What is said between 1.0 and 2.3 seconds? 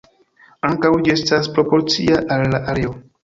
ĝi estas proporcia